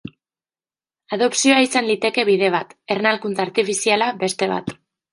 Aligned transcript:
Adopzioa 1.17 1.59
izan 1.67 1.87
liteke 1.91 2.27
bide 2.33 2.51
bat, 2.59 2.75
ernalkuntza 2.99 3.49
artifiziala 3.49 4.13
beste 4.27 4.53
bat. 4.57 4.79